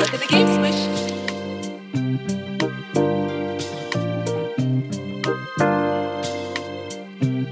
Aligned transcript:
Look 0.00 0.14
at 0.14 0.20
the 0.20 0.26
game 0.28 0.48
swish. 0.56 0.80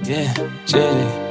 Yeah, 0.08 0.32
JJ. 0.64 1.28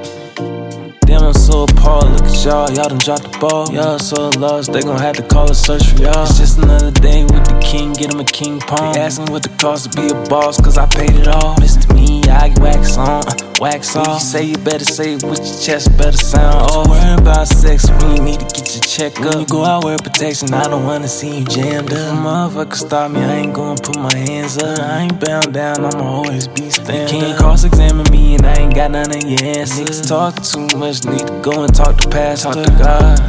Damn, 1.08 1.24
I'm 1.24 1.34
so 1.34 1.64
appalled. 1.64 2.12
Look 2.12 2.26
at 2.26 2.46
y'all, 2.46 2.70
y'all 2.70 2.90
done 2.90 3.00
dropped 3.00 3.32
the 3.32 3.38
ball. 3.40 3.74
Y'all 3.74 3.98
so 3.98 4.30
lost, 4.38 4.72
they 4.72 4.82
gon' 4.82 5.00
have 5.00 5.16
to 5.16 5.24
call 5.24 5.50
a 5.50 5.56
search 5.56 5.88
for 5.88 6.04
y'all. 6.04 6.22
It's 6.22 6.38
just 6.38 6.60
another 6.60 6.92
day 6.92 7.24
with 7.24 7.46
the 7.46 7.60
king, 7.66 7.94
get 7.94 8.14
him 8.14 8.20
a 8.20 8.24
king 8.24 8.60
palm. 8.60 8.94
They 8.94 9.00
asking 9.00 9.32
what 9.32 9.42
the 9.42 9.50
cost 9.58 9.92
to 9.92 10.00
be 10.00 10.10
a 10.10 10.30
boss, 10.30 10.62
cause 10.62 10.78
I 10.78 10.86
paid 10.86 11.16
it 11.16 11.28
all. 11.28 11.56
Mr. 11.56 11.96
Me, 11.96 12.22
I 12.30 12.50
get 12.50 12.60
wax 12.60 12.96
on, 12.96 13.26
uh, 13.26 13.56
wax 13.60 13.96
off. 13.96 14.08
You 14.08 14.20
say 14.20 14.44
you 14.44 14.58
better 14.60 14.86
say 14.86 15.14
it 15.16 15.24
with 15.24 15.40
your 15.40 15.58
chest, 15.58 15.98
better 15.98 16.16
sound 16.16 16.70
off. 16.70 16.88
Worrying 16.88 17.20
about 17.20 17.48
sex 17.48 17.90
when 17.90 18.18
you 18.18 18.22
need 18.22 18.40
to 18.42 18.46
get 18.46 18.76
your 18.76 18.87
check 18.98 19.20
up. 19.20 19.26
When 19.26 19.40
you 19.42 19.46
go 19.46 19.64
out, 19.64 19.84
wear 19.84 19.98
protection, 19.98 20.54
I 20.54 20.64
don't 20.64 20.84
wanna 20.84 21.08
see 21.08 21.40
you 21.40 21.46
jammed 21.46 21.94
up. 21.94 22.18
Motherfucker 22.18 22.76
stop 22.76 23.12
me, 23.12 23.22
I 23.22 23.36
ain't 23.36 23.54
gonna 23.54 23.80
put 23.80 23.98
my 23.98 24.16
hands 24.16 24.58
up. 24.58 24.80
I 24.80 25.04
ain't 25.04 25.20
bound 25.20 25.54
down, 25.54 25.86
I'ma 25.86 26.04
always 26.04 26.48
be 26.48 26.70
stand 26.70 27.12
You 27.12 27.20
can't 27.20 27.38
cross 27.38 27.64
examine 27.64 28.10
me, 28.12 28.36
and 28.36 28.46
I 28.46 28.56
ain't 28.56 28.74
got 28.74 28.92
none 28.92 29.10
of 29.10 29.24
your 29.24 29.44
answers. 29.44 29.80
Niggas 29.80 30.08
talk 30.08 30.42
too 30.42 30.68
much, 30.78 31.06
need 31.06 31.28
to 31.28 31.40
go 31.42 31.64
and 31.64 31.74
talk 31.74 31.98
to 31.98 32.10
pastor. 32.10 32.54
Talk 32.54 32.66
to 32.66 32.72
God. 32.84 33.20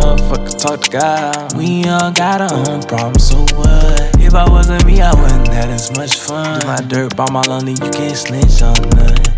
Motherfucker, 0.00 0.58
talk 0.62 0.80
to 0.82 0.90
God. 0.90 1.56
We 1.56 1.84
all 1.84 2.12
got 2.12 2.42
our 2.42 2.68
own 2.68 2.82
problems, 2.82 3.26
so 3.28 3.38
what? 3.56 4.20
If 4.20 4.34
I 4.34 4.48
wasn't 4.50 4.84
me, 4.84 5.00
I 5.00 5.14
wouldn't 5.14 5.48
have 5.48 5.70
as 5.70 5.96
much 5.96 6.18
fun. 6.18 6.60
Do 6.60 6.66
my 6.66 6.76
dirt 6.76 7.16
by 7.16 7.30
my 7.30 7.42
lonely, 7.42 7.72
you 7.72 7.90
can't 7.90 8.16
snitch 8.16 8.60
on 8.62 8.76
nothing. 8.90 9.35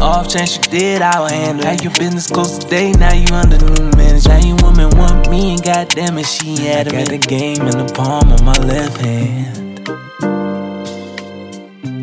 The 0.00 0.06
off 0.06 0.30
chance 0.30 0.56
you 0.56 0.62
did, 0.62 1.02
I 1.02 1.20
will 1.20 1.28
handle 1.28 1.62
it. 1.62 1.68
Had 1.68 1.84
your 1.84 1.92
business 1.92 2.26
close 2.26 2.56
today, 2.56 2.90
now 2.92 3.12
you 3.12 3.26
under 3.34 3.58
new 3.58 3.90
management. 3.98 4.28
Now 4.28 4.38
your 4.38 4.56
woman 4.62 4.88
want 4.96 5.28
me, 5.28 5.52
and 5.52 5.62
goddamn 5.62 6.16
it, 6.16 6.24
she 6.24 6.56
had 6.56 6.88
I 6.88 6.90
got 6.90 7.08
the 7.08 7.18
game 7.18 7.60
in 7.60 7.76
the 7.76 7.92
palm 7.94 8.32
of 8.32 8.42
my 8.42 8.56
left 8.56 8.96
hand. 8.96 9.78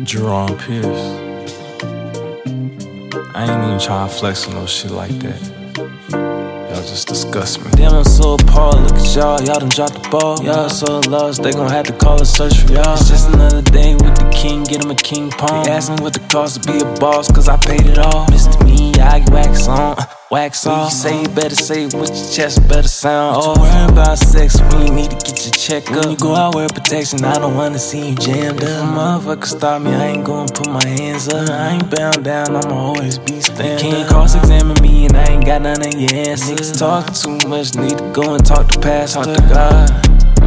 Jeron 0.06 0.56
Pierce. 0.60 1.06
I 3.34 3.50
ain't 3.50 3.64
even 3.66 3.80
trying 3.80 4.08
to 4.08 4.14
flex 4.14 4.46
on 4.46 4.54
no 4.54 4.66
shit 4.66 4.92
like 4.92 5.18
that. 5.18 5.57
Just 6.88 7.08
disgust 7.08 7.62
me. 7.62 7.70
Damn, 7.72 7.92
I'm 7.92 8.04
so 8.04 8.34
appalled. 8.34 8.80
Look 8.80 8.96
at 8.96 9.14
y'all, 9.14 9.38
y'all 9.42 9.60
done 9.60 9.68
dropped 9.68 10.02
the 10.02 10.08
ball. 10.08 10.38
Mm-hmm. 10.38 10.46
Y'all 10.46 10.70
so 10.70 11.00
lost, 11.00 11.42
they 11.42 11.52
gon' 11.52 11.68
have 11.70 11.84
to 11.84 11.92
call 11.92 12.18
a 12.18 12.24
search 12.24 12.56
for 12.60 12.72
y'all. 12.72 12.94
It's 12.94 13.10
just 13.10 13.28
another 13.28 13.60
day 13.60 13.92
with 13.92 14.16
the 14.16 14.26
king, 14.34 14.64
get 14.64 14.82
him 14.82 14.90
a 14.90 14.94
king 14.94 15.28
palm. 15.28 15.64
They 15.64 15.70
asking 15.70 15.98
what 15.98 16.14
the 16.14 16.20
cost 16.32 16.62
to 16.62 16.72
be 16.72 16.78
a 16.80 16.88
boss, 16.98 17.30
cause 17.30 17.46
I 17.46 17.58
paid 17.58 17.84
it 17.84 17.98
all. 17.98 18.24
Mr. 18.28 18.64
Me, 18.64 18.94
I 19.02 19.20
get 19.20 19.30
wax 20.30 20.66
on, 20.66 20.78
off. 20.78 20.92
You 20.92 20.98
say 20.98 21.22
you 21.22 21.28
better 21.28 21.54
say 21.54 21.84
it 21.84 21.94
with 21.94 22.10
your 22.10 22.30
chest, 22.30 22.68
better 22.68 22.88
sound 22.88 23.36
off. 23.36 23.58
Worrying 23.58 23.90
about 23.90 24.18
sex 24.18 24.60
when 24.60 24.86
you 24.86 24.92
need 24.92 25.10
to 25.10 25.16
get 25.16 25.44
your 25.44 25.54
check 25.54 25.90
up. 25.90 26.04
When 26.04 26.10
you 26.10 26.16
go 26.16 26.34
out, 26.34 26.54
wear 26.54 26.68
protection, 26.68 27.24
I 27.24 27.34
don't 27.34 27.54
wanna 27.54 27.78
see 27.78 28.10
you 28.10 28.14
jammed 28.16 28.62
up. 28.62 29.22
Motherfucker 29.22 29.46
stop 29.46 29.82
me, 29.82 29.92
I 29.92 30.06
ain't 30.08 30.24
gonna 30.24 30.52
put 30.52 30.68
my 30.68 30.84
hands 30.84 31.28
up. 31.28 31.48
Mm-hmm. 31.48 31.52
I 31.52 31.68
ain't 31.74 31.96
bound 31.96 32.24
down, 32.24 32.56
I'ma 32.56 32.74
always 32.74 33.18
be 33.18 33.40
stand 33.40 33.82
You 33.82 33.90
can't 33.90 34.08
cross 34.08 34.34
examine 34.34 34.80
me, 34.82 35.06
and 35.06 35.16
I 35.16 35.32
ain't 35.32 35.44
got 35.44 35.62
none 35.62 35.80
of 35.80 35.94
your 35.94 36.14
answers. 36.14 36.48
Niggas 36.50 36.72
mm-hmm. 36.72 36.78
talk 36.78 37.14
too 37.14 37.48
much, 37.48 37.74
need 37.76 37.98
to 37.98 38.12
go 38.12 38.34
and 38.34 38.44
talk 38.44 38.68
to 38.68 38.80
pastor. 38.80 39.24
Talk 39.24 39.36
to 39.36 39.42
God. 39.48 39.88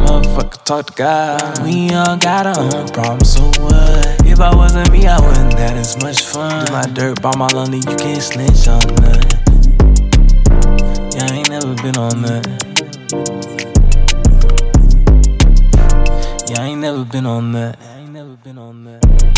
Motherfucker, 0.02 0.64
talk 0.64 0.86
to 0.86 0.92
God. 0.94 1.40
Mm-hmm. 1.40 1.64
We 1.64 1.94
all 1.94 2.16
got 2.16 2.46
our 2.46 2.58
own 2.58 2.88
problems, 2.88 3.34
so 3.34 3.42
what? 3.62 4.26
If 4.26 4.40
I 4.40 4.54
wasn't 4.54 4.90
me, 4.90 5.06
I 5.06 5.20
wouldn't 5.20 5.58
have 5.58 5.76
as 5.76 6.02
much 6.02 6.22
fun. 6.22 6.64
Do 6.66 6.72
my 6.72 6.86
dirt 6.86 7.20
by 7.20 7.36
my 7.36 7.48
lonely, 7.48 7.78
you 7.78 7.96
can't 7.96 8.22
snitch 8.22 8.66
on 8.68 8.80
nothing. 8.96 9.21
Yeah, 12.02 12.08
I 16.58 16.66
ain't 16.66 16.80
never 16.80 17.04
been 17.04 17.26
on 17.26 17.52
that. 17.52 17.78
I 17.80 18.00
ain't 18.00 18.12
never 18.12 18.34
been 18.34 18.58
on 18.58 18.82
that. 18.84 19.31